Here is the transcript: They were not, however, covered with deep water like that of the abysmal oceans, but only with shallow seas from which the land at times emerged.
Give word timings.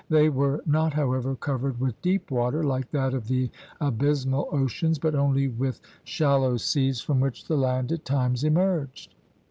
They 0.09 0.29
were 0.29 0.63
not, 0.65 0.95
however, 0.95 1.35
covered 1.35 1.79
with 1.79 2.01
deep 2.01 2.31
water 2.31 2.63
like 2.63 2.89
that 2.89 3.13
of 3.13 3.27
the 3.27 3.51
abysmal 3.79 4.47
oceans, 4.51 4.97
but 4.97 5.13
only 5.13 5.47
with 5.47 5.79
shallow 6.03 6.57
seas 6.57 6.99
from 7.01 7.19
which 7.19 7.45
the 7.45 7.55
land 7.55 7.91
at 7.91 8.03
times 8.03 8.43
emerged. 8.43 9.13